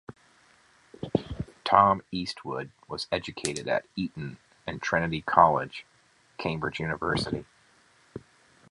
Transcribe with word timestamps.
Tom 1.63 2.01
Eastwood 2.11 2.71
was 2.87 3.05
educated 3.11 3.67
at 3.67 3.85
Eton 3.95 4.37
and 4.65 4.81
Trinity 4.81 5.21
College, 5.21 5.85
Cambridge 6.39 6.79
University. 6.79 7.45